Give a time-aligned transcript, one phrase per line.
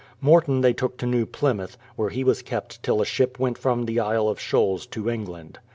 [0.19, 3.85] Morton they took to New Plymouth, where he was kept till a ship went from
[3.85, 5.59] the Isle of Shoals to England.